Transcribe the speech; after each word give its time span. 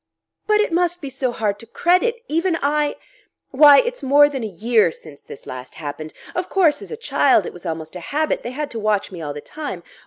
"But 0.47 0.59
it 0.61 0.71
must 0.71 0.99
be 0.99 1.11
so 1.11 1.31
hard 1.31 1.59
to 1.59 1.67
credit! 1.67 2.23
Even 2.27 2.57
I... 2.63 2.95
Why, 3.51 3.79
it's 3.81 4.01
more 4.01 4.29
than 4.29 4.43
a 4.43 4.47
year 4.47 4.91
since 4.91 5.21
this 5.21 5.45
last 5.45 5.75
happened. 5.75 6.11
Of 6.33 6.49
course, 6.49 6.81
as 6.81 6.89
a 6.89 6.97
child, 6.97 7.45
it 7.45 7.53
was 7.53 7.67
almost 7.67 7.95
a 7.95 7.99
habit; 7.99 8.41
they 8.41 8.49
had 8.49 8.71
to 8.71 8.79
watch 8.79 9.11
me 9.11 9.21
all 9.21 9.35
the 9.35 9.41
time. 9.41 9.83